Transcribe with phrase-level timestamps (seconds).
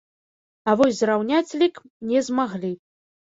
[0.71, 1.75] А вось зраўняць лік
[2.13, 2.73] не змаглі.